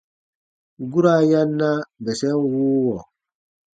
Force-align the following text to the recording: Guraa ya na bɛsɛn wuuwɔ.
Guraa 0.91 1.21
ya 1.31 1.41
na 1.59 1.69
bɛsɛn 2.03 2.35
wuuwɔ. 2.51 2.97